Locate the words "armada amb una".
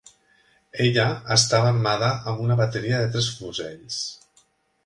1.73-2.57